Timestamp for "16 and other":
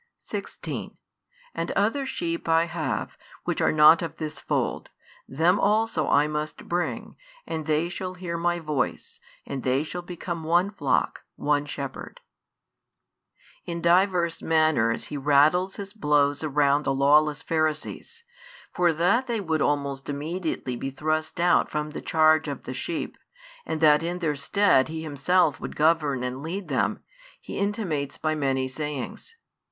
0.17-2.07